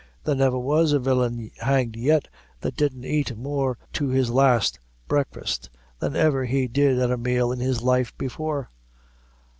[0.23, 2.27] There never was a villain hanged yet
[2.61, 7.51] that didn't ait more to his last breakfast than ever he did at a meal
[7.51, 8.71] in his life before.